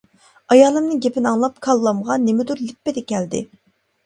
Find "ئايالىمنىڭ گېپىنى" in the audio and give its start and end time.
0.53-1.29